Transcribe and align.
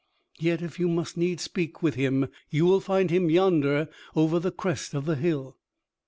Yet, 0.39 0.63
if 0.63 0.79
you 0.79 0.87
must 0.87 1.15
needs 1.15 1.43
speak 1.43 1.83
with 1.83 1.93
him, 1.93 2.29
you 2.49 2.65
will 2.65 2.79
find 2.79 3.11
him 3.11 3.29
yonder 3.29 3.87
over 4.15 4.39
the 4.39 4.49
crest 4.49 4.95
of 4.95 5.05
the 5.05 5.15
hill." 5.15 5.57